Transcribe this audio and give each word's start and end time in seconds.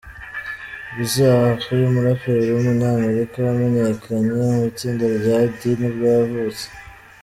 Bizarre, 0.97 1.61
umuraperi 1.89 2.47
w’umunyamerika 2.51 3.35
wamenyekanye 3.45 4.29
mu 4.55 4.59
itsinda 4.71 5.05
rya 5.17 5.37
D 5.57 5.59
nibwo 5.79 6.05
yavutse. 6.15 6.65